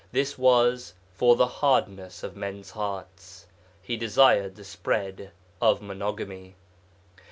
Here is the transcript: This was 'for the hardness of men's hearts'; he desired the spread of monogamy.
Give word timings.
This 0.11 0.35
was 0.35 0.95
'for 1.13 1.35
the 1.35 1.45
hardness 1.45 2.23
of 2.23 2.35
men's 2.35 2.71
hearts'; 2.71 3.45
he 3.83 3.97
desired 3.97 4.55
the 4.55 4.63
spread 4.63 5.29
of 5.61 5.79
monogamy. 5.79 6.55